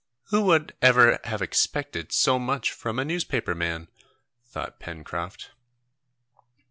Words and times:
"Who 0.31 0.41
would 0.45 0.73
ever 0.81 1.19
have 1.25 1.43
expected 1.43 2.11
so 2.11 2.39
much 2.39 2.71
from 2.71 2.97
a 2.97 3.05
newspaper 3.05 3.53
man!" 3.53 3.87
thought 4.43 4.79
Pencroft. 4.79 5.51